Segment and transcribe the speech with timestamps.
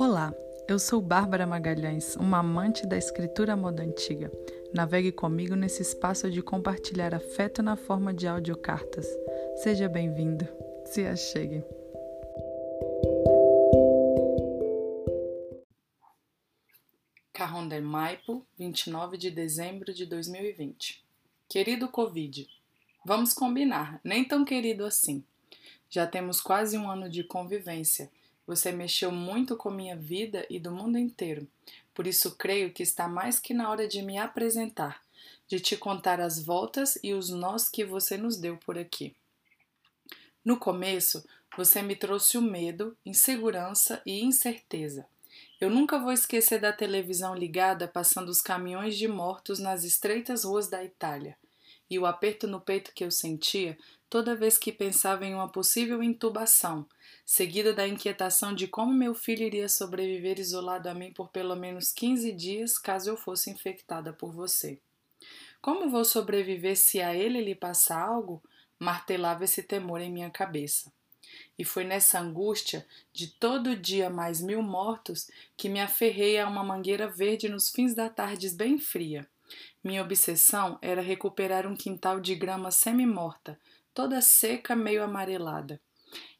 [0.00, 0.32] Olá,
[0.68, 4.30] eu sou Bárbara Magalhães, uma amante da escritura moda antiga.
[4.72, 9.08] Navegue comigo nesse espaço de compartilhar afeto na forma de audiocartas.
[9.56, 10.46] Seja bem-vindo.
[10.84, 11.64] Se achegue.
[17.32, 21.04] Carronda Maipo, 29 de dezembro de 2020.
[21.48, 22.48] Querido Covid,
[23.04, 25.24] vamos combinar, nem tão querido assim.
[25.90, 28.08] Já temos quase um ano de convivência
[28.48, 31.46] você mexeu muito com minha vida e do mundo inteiro.
[31.92, 35.02] Por isso creio que está mais que na hora de me apresentar,
[35.46, 39.14] de te contar as voltas e os nós que você nos deu por aqui.
[40.42, 41.22] No começo,
[41.58, 45.06] você me trouxe o medo, insegurança e incerteza.
[45.60, 50.68] Eu nunca vou esquecer da televisão ligada passando os caminhões de mortos nas estreitas ruas
[50.68, 51.36] da Itália
[51.90, 53.76] e o aperto no peito que eu sentia
[54.10, 56.86] toda vez que pensava em uma possível intubação,
[57.24, 61.92] seguida da inquietação de como meu filho iria sobreviver isolado a mim por pelo menos
[61.92, 64.80] 15 dias caso eu fosse infectada por você.
[65.60, 68.42] Como vou sobreviver se a ele lhe passar algo?
[68.78, 70.92] Martelava esse temor em minha cabeça.
[71.58, 76.64] E foi nessa angústia de todo dia mais mil mortos que me aferrei a uma
[76.64, 79.28] mangueira verde nos fins da tarde bem fria.
[79.82, 83.58] Minha obsessão era recuperar um quintal de grama semi-morta,
[83.98, 85.80] toda seca, meio amarelada.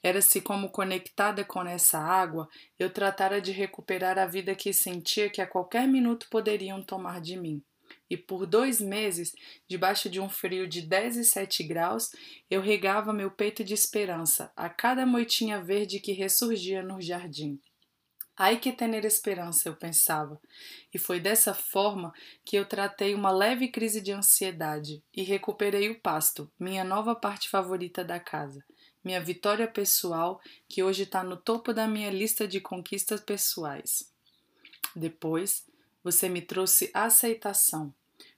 [0.00, 5.42] Era-se como conectada com essa água, eu tratara de recuperar a vida que sentia que
[5.42, 7.60] a qualquer minuto poderiam tomar de mim.
[8.08, 9.32] E por dois meses,
[9.66, 12.12] debaixo de um frio de 10 e 7 graus,
[12.48, 17.58] eu regava meu peito de esperança a cada moitinha verde que ressurgia no jardim.
[18.38, 20.40] Ai que ter esperança, eu pensava.
[20.94, 22.12] E foi dessa forma
[22.44, 27.48] que eu tratei uma leve crise de ansiedade e recuperei o pasto, minha nova parte
[27.48, 28.64] favorita da casa,
[29.02, 34.08] minha vitória pessoal, que hoje está no topo da minha lista de conquistas pessoais.
[34.94, 35.66] Depois,
[36.04, 37.92] você me trouxe aceitação.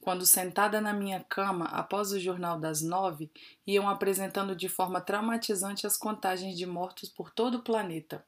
[0.00, 3.30] Quando sentada na minha cama após o jornal das nove,
[3.64, 8.24] iam apresentando de forma traumatizante as contagens de mortos por todo o planeta.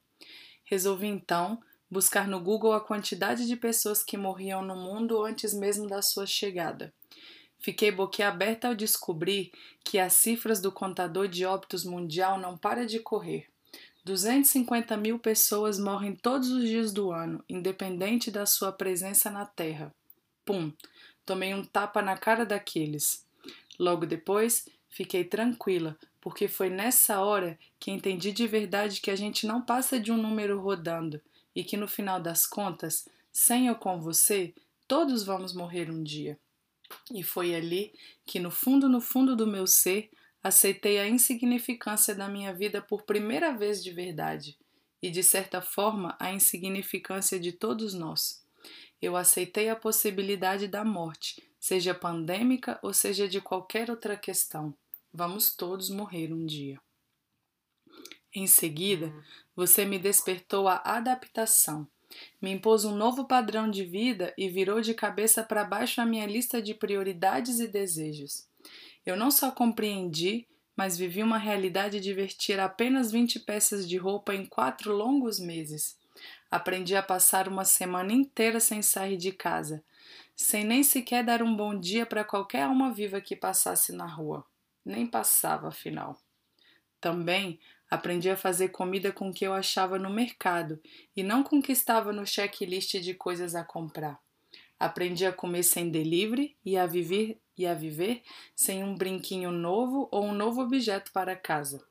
[0.66, 5.86] Resolvi então buscar no Google a quantidade de pessoas que morriam no mundo antes mesmo
[5.86, 6.92] da sua chegada.
[7.58, 9.50] Fiquei boquiaberta ao descobrir
[9.82, 13.46] que as cifras do contador de óbitos mundial não para de correr.
[14.04, 19.92] 250 mil pessoas morrem todos os dias do ano, independente da sua presença na Terra.
[20.44, 20.72] Pum!
[21.24, 23.26] Tomei um tapa na cara daqueles.
[23.80, 29.44] Logo depois, fiquei tranquila, porque foi nessa hora que entendi de verdade que a gente
[29.44, 31.20] não passa de um número rodando
[31.56, 34.54] e que no final das contas, sem ou com você,
[34.86, 36.38] todos vamos morrer um dia.
[37.12, 37.94] E foi ali
[38.26, 40.10] que, no fundo, no fundo do meu ser,
[40.42, 44.56] aceitei a insignificância da minha vida por primeira vez de verdade
[45.02, 48.44] e, de certa forma, a insignificância de todos nós.
[49.00, 54.74] Eu aceitei a possibilidade da morte, seja pandêmica ou seja de qualquer outra questão.
[55.12, 56.78] Vamos todos morrer um dia.
[58.36, 59.10] Em seguida,
[59.56, 61.88] você me despertou a adaptação.
[62.40, 66.26] Me impôs um novo padrão de vida e virou de cabeça para baixo a minha
[66.26, 68.46] lista de prioridades e desejos.
[69.06, 70.46] Eu não só compreendi,
[70.76, 75.98] mas vivi uma realidade de vestir apenas 20 peças de roupa em quatro longos meses.
[76.50, 79.82] Aprendi a passar uma semana inteira sem sair de casa,
[80.36, 84.44] sem nem sequer dar um bom dia para qualquer alma viva que passasse na rua
[84.86, 86.16] nem passava afinal.
[87.00, 87.58] Também
[87.90, 90.80] aprendi a fazer comida com o que eu achava no mercado
[91.16, 94.18] e não com o que estava no checklist de coisas a comprar.
[94.78, 98.22] Aprendi a comer sem delivery e a viver e a viver
[98.54, 101.82] sem um brinquinho novo ou um novo objeto para casa.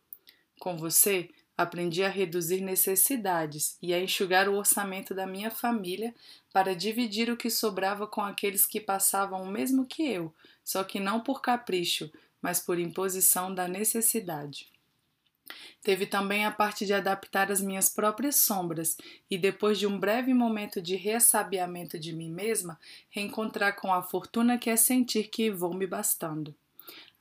[0.60, 6.14] Com você, aprendi a reduzir necessidades e a enxugar o orçamento da minha família
[6.54, 11.00] para dividir o que sobrava com aqueles que passavam o mesmo que eu, só que
[11.00, 12.12] não por capricho,
[12.42, 14.75] mas por imposição da necessidade.
[15.82, 18.98] Teve também a parte de adaptar as minhas próprias sombras
[19.30, 22.80] e, depois de um breve momento de ressabiamento de mim mesma,
[23.10, 26.56] reencontrar com a fortuna que é sentir que vou me bastando.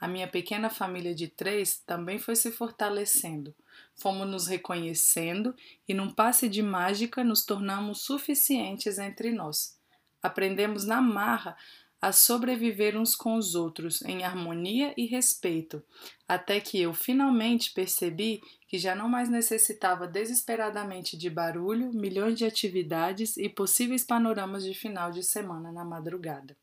[0.00, 3.54] A minha pequena família de três também foi se fortalecendo.
[3.94, 5.54] Fomos nos reconhecendo
[5.88, 9.78] e, num passe de mágica, nos tornamos suficientes entre nós.
[10.22, 11.56] Aprendemos na marra
[12.04, 15.82] a sobreviver uns com os outros em harmonia e respeito,
[16.28, 22.44] até que eu finalmente percebi que já não mais necessitava desesperadamente de barulho, milhões de
[22.44, 26.54] atividades e possíveis panoramas de final de semana na madrugada.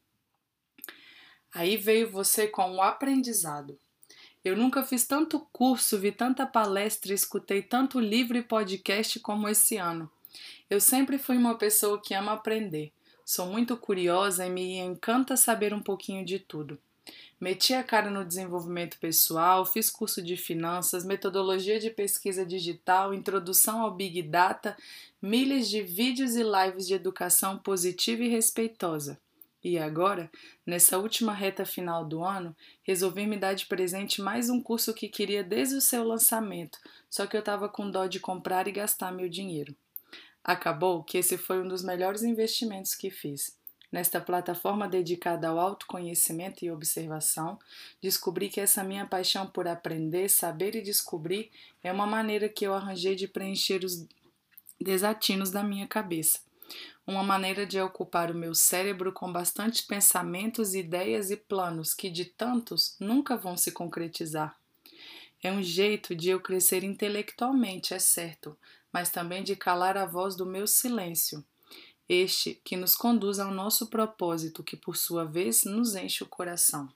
[1.51, 3.79] Aí veio você com o aprendizado.
[4.45, 9.75] Eu nunca fiz tanto curso, vi tanta palestra, escutei tanto livro e podcast como esse
[9.77, 10.07] ano.
[10.69, 12.93] Eu sempre fui uma pessoa que ama aprender.
[13.25, 16.79] Sou muito curiosa e me encanta saber um pouquinho de tudo.
[17.39, 23.81] Meti a cara no desenvolvimento pessoal, fiz curso de finanças, metodologia de pesquisa digital, introdução
[23.81, 24.77] ao Big Data,
[25.21, 29.19] milhas de vídeos e lives de educação positiva e respeitosa.
[29.63, 30.29] E agora,
[30.65, 35.07] nessa última reta final do ano, resolvi me dar de presente mais um curso que
[35.07, 36.79] queria desde o seu lançamento,
[37.09, 39.75] só que eu estava com dó de comprar e gastar meu dinheiro.
[40.43, 43.55] Acabou que esse foi um dos melhores investimentos que fiz.
[43.91, 47.59] Nesta plataforma dedicada ao autoconhecimento e observação,
[48.01, 51.51] descobri que essa minha paixão por aprender, saber e descobrir
[51.83, 54.07] é uma maneira que eu arranjei de preencher os
[54.79, 56.39] desatinos da minha cabeça.
[57.05, 62.23] Uma maneira de ocupar o meu cérebro com bastante pensamentos, ideias e planos que, de
[62.23, 64.57] tantos, nunca vão se concretizar.
[65.43, 68.57] É um jeito de eu crescer intelectualmente, é certo,
[68.91, 71.43] mas também de calar a voz do meu silêncio
[72.13, 76.89] este que nos conduz ao nosso propósito, que por sua vez nos enche o coração.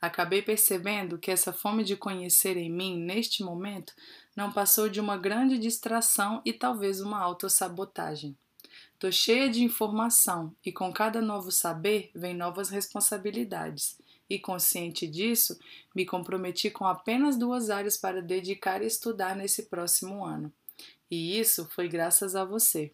[0.00, 3.92] Acabei percebendo que essa fome de conhecer em mim, neste momento,
[4.34, 8.34] não passou de uma grande distração e talvez uma autossabotagem.
[8.94, 13.98] Estou cheia de informação e com cada novo saber vem novas responsabilidades.
[14.28, 15.58] E consciente disso,
[15.94, 20.50] me comprometi com apenas duas áreas para dedicar e estudar nesse próximo ano.
[21.10, 22.92] E isso foi graças a você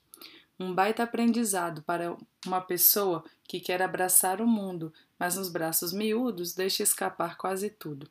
[0.58, 2.16] um baita aprendizado para
[2.46, 8.08] uma pessoa que quer abraçar o mundo, mas nos braços miúdos deixa escapar quase tudo.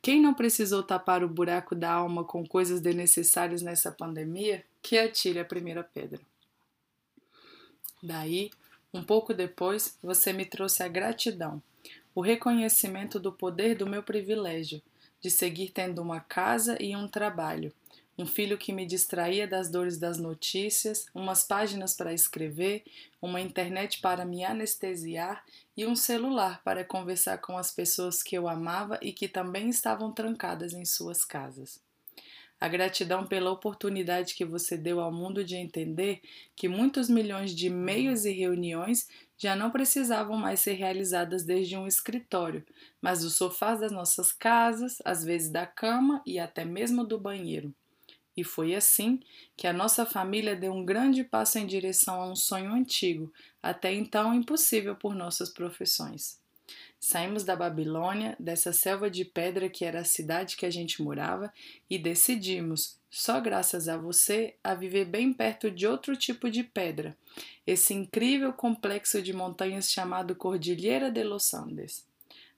[0.00, 5.40] Quem não precisou tapar o buraco da alma com coisas desnecessárias nessa pandemia, que atire
[5.40, 6.20] a primeira pedra.
[8.02, 8.50] Daí,
[8.94, 11.60] um pouco depois, você me trouxe a gratidão,
[12.14, 14.80] o reconhecimento do poder do meu privilégio,
[15.20, 17.72] de seguir tendo uma casa e um trabalho,
[18.18, 22.82] um filho que me distraía das dores das notícias, umas páginas para escrever,
[23.22, 25.44] uma internet para me anestesiar
[25.76, 30.10] e um celular para conversar com as pessoas que eu amava e que também estavam
[30.10, 31.80] trancadas em suas casas.
[32.60, 36.20] A gratidão pela oportunidade que você deu ao mundo de entender
[36.56, 39.06] que muitos milhões de e-mails e reuniões
[39.36, 42.66] já não precisavam mais ser realizadas desde um escritório,
[43.00, 47.72] mas dos sofás das nossas casas, às vezes da cama e até mesmo do banheiro.
[48.38, 49.18] E foi assim
[49.56, 53.92] que a nossa família deu um grande passo em direção a um sonho antigo, até
[53.92, 56.38] então impossível por nossas profissões.
[57.00, 61.52] Saímos da Babilônia, dessa selva de pedra que era a cidade que a gente morava,
[61.90, 67.18] e decidimos, só graças a você, a viver bem perto de outro tipo de pedra,
[67.66, 72.06] esse incrível complexo de montanhas chamado Cordilheira de los Andes.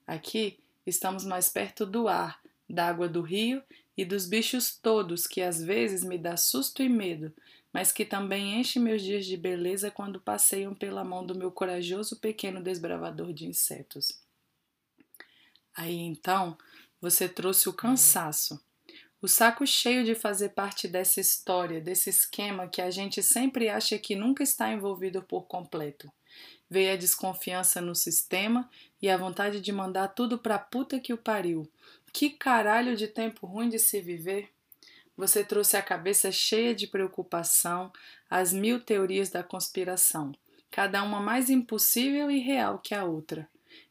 [0.07, 2.39] Aqui estamos mais perto do ar,
[2.71, 3.63] da água do rio
[3.97, 7.33] e dos bichos todos que às vezes me dá susto e medo,
[7.73, 12.17] mas que também enche meus dias de beleza quando passeiam pela mão do meu corajoso
[12.17, 14.21] pequeno desbravador de insetos.
[15.77, 16.57] Aí então
[17.01, 18.61] você trouxe o cansaço,
[19.23, 23.99] o saco cheio de fazer parte dessa história, desse esquema que a gente sempre acha
[23.99, 26.11] que nunca está envolvido por completo.
[26.71, 28.71] Veio a desconfiança no sistema
[29.03, 31.71] e a vontade de mandar tudo pra puta que o pariu,
[32.13, 34.51] que caralho de tempo ruim de se viver!
[35.17, 37.93] Você trouxe a cabeça cheia de preocupação,
[38.29, 40.33] as mil teorias da conspiração,
[40.71, 43.49] cada uma mais impossível e real que a outra.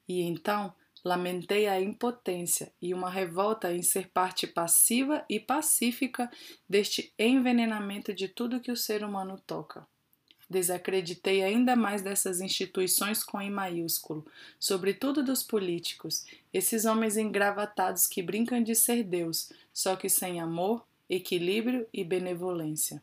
[0.07, 0.73] E então
[1.03, 6.29] lamentei a impotência e uma revolta em ser parte passiva e pacífica
[6.67, 9.87] deste envenenamento de tudo que o ser humano toca.
[10.49, 14.25] Desacreditei ainda mais dessas instituições com I maiúsculo,
[14.59, 20.83] sobretudo dos políticos, esses homens engravatados que brincam de ser Deus, só que sem amor,
[21.07, 23.01] equilíbrio e benevolência.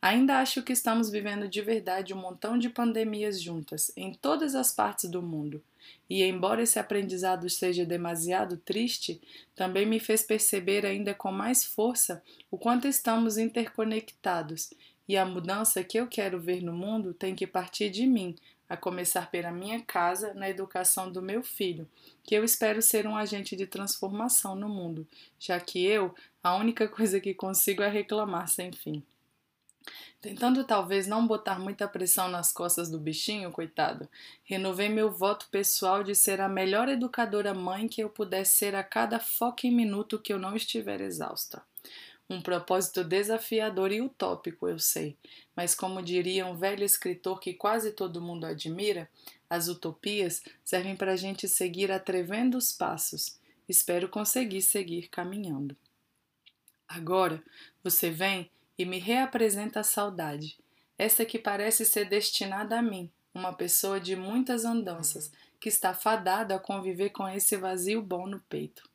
[0.00, 4.72] Ainda acho que estamos vivendo de verdade um montão de pandemias juntas, em todas as
[4.72, 5.62] partes do mundo.
[6.08, 9.20] E embora esse aprendizado seja demasiado triste,
[9.54, 14.70] também me fez perceber ainda com mais força o quanto estamos interconectados
[15.08, 18.34] e a mudança que eu quero ver no mundo tem que partir de mim,
[18.68, 21.86] a começar pela minha casa, na educação do meu filho,
[22.24, 25.06] que eu espero ser um agente de transformação no mundo,
[25.38, 29.02] já que eu, a única coisa que consigo é reclamar sem fim.
[30.22, 34.08] Tentando talvez não botar muita pressão nas costas do bichinho, coitado,
[34.44, 38.84] renovei meu voto pessoal de ser a melhor educadora mãe que eu pudesse ser a
[38.84, 41.62] cada fucking minuto que eu não estiver exausta.
[42.32, 45.18] Um propósito desafiador e utópico, eu sei,
[45.54, 49.06] mas como diria um velho escritor que quase todo mundo admira,
[49.50, 53.38] as utopias servem para a gente seguir atrevendo os passos.
[53.68, 55.76] Espero conseguir seguir caminhando.
[56.88, 57.44] Agora,
[57.84, 60.56] você vem e me reapresenta a saudade,
[60.96, 66.54] essa que parece ser destinada a mim, uma pessoa de muitas andanças, que está fadada
[66.54, 68.90] a conviver com esse vazio bom no peito.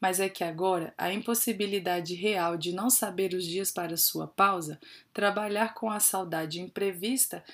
[0.00, 4.78] Mas é que agora a impossibilidade real de não saber os dias para sua pausa,
[5.12, 7.44] trabalhar com a saudade imprevista,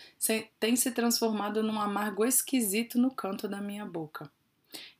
[0.58, 4.30] tem se transformado num amargo esquisito no canto da minha boca.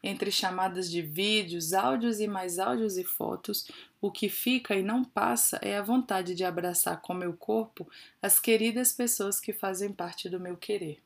[0.03, 3.69] Entre chamadas de vídeos, áudios e mais áudios e fotos,
[4.01, 7.89] o que fica e não passa é a vontade de abraçar com meu corpo
[8.21, 11.01] as queridas pessoas que fazem parte do meu querer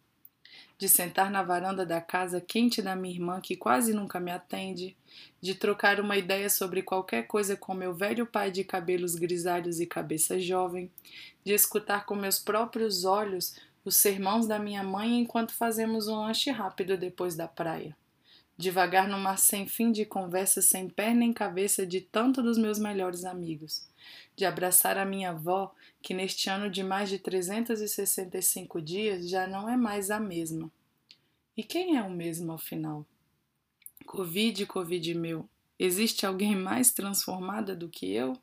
[0.76, 4.96] de sentar na varanda da casa quente da minha irmã que quase nunca me atende,
[5.40, 9.86] de trocar uma ideia sobre qualquer coisa com meu velho pai de cabelos grisalhos e
[9.86, 10.90] cabeça jovem,
[11.44, 16.50] de escutar com meus próprios olhos os sermãos da minha mãe enquanto fazemos um lanche
[16.50, 17.96] rápido depois da praia.
[18.56, 22.78] Devagar no mar sem fim de conversas sem pé nem cabeça de tanto dos meus
[22.78, 23.88] melhores amigos
[24.36, 29.68] de abraçar a minha avó, que neste ano de mais de 365 dias já não
[29.68, 30.70] é mais a mesma.
[31.56, 33.06] E quem é o mesmo afinal?
[34.04, 38.36] Covid, Covid meu, existe alguém mais transformada do que eu?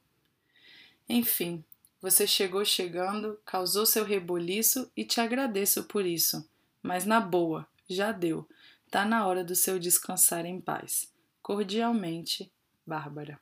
[1.07, 1.63] Enfim,
[2.01, 6.49] você chegou chegando, causou seu reboliço e te agradeço por isso.
[6.81, 8.47] Mas na boa, já deu.
[8.91, 11.09] Tá na hora do seu descansar em paz.
[11.41, 12.51] Cordialmente,
[12.85, 13.39] Bárbara.